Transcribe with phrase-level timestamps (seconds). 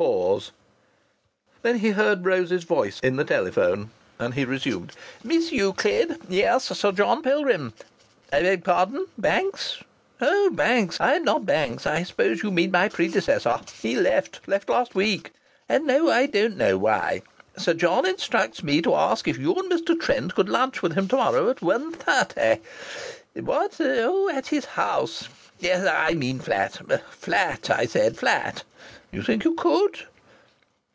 [0.00, 0.52] pause.
[1.62, 4.92] Then he heard Rose's voice in the telephone, and he resumed:
[5.24, 6.20] "Miss Euclid?
[6.28, 6.66] Yes.
[6.66, 7.74] Sir John Pilgrim.
[8.32, 9.08] I beg pardon!
[9.18, 9.82] Banks?
[10.20, 11.00] Oh, Banks!
[11.00, 11.84] No, I'm not Banks.
[11.84, 13.58] I suppose you mean my predecessor.
[13.82, 14.38] He's left.
[14.46, 15.32] Left last week.
[15.68, 17.22] No, I don't know why.
[17.56, 20.00] Sir John instructs me to ask if you and Mr.
[20.00, 22.60] Trent could lunch with him to morrow at wun thirty?
[23.34, 23.80] What?
[23.80, 24.28] Oh!
[24.32, 25.28] at his house.
[25.58, 25.84] Yes.
[25.88, 26.80] I mean flat.
[27.10, 27.68] Flat!
[27.68, 28.62] I said flat.
[29.10, 30.06] You think you could?"